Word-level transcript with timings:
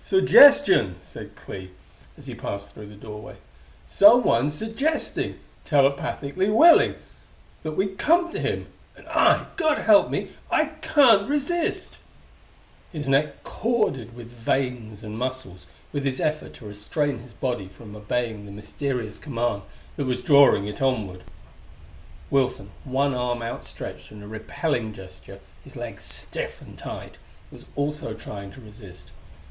"Suggestion!" 0.00 0.94
said 1.02 1.36
Clee, 1.36 1.70
as 2.16 2.26
he 2.26 2.34
passed 2.34 2.72
through 2.72 2.86
the 2.86 2.94
doorway. 2.94 3.36
"Someone's 3.86 4.54
suggesting 4.54 5.38
telepathically 5.66 6.48
willing 6.48 6.94
that 7.62 7.72
we 7.72 7.88
come 7.88 8.32
to 8.32 8.40
him! 8.40 8.68
And 8.96 9.06
I 9.08 9.44
God 9.56 9.76
help 9.82 10.08
me 10.08 10.30
I 10.50 10.68
can't 10.80 11.28
resist!" 11.28 11.98
His 12.94 13.10
neck 13.10 13.44
corded 13.44 14.16
with 14.16 14.28
veins 14.30 15.02
and 15.04 15.18
muscles 15.18 15.66
with 15.92 16.06
his 16.06 16.18
effort 16.18 16.54
to 16.54 16.66
restrain 16.66 17.18
his 17.18 17.34
body 17.34 17.68
from 17.68 17.94
obeying 17.94 18.46
the 18.46 18.52
mysterious 18.52 19.18
command 19.18 19.64
that 19.96 20.06
was 20.06 20.22
drawing 20.22 20.66
it 20.66 20.80
onward. 20.80 21.24
Wilson, 22.30 22.70
one 22.84 23.12
arm 23.12 23.42
outstretched 23.42 24.10
in 24.10 24.22
a 24.22 24.26
repelling 24.28 24.94
gesture, 24.94 25.40
his 25.62 25.76
legs 25.76 26.04
stiff 26.04 26.62
and 26.62 26.78
tight, 26.78 27.18
was 27.52 27.66
also 27.76 28.14
trying 28.14 28.50
to 28.52 28.62
resist. 28.62 29.10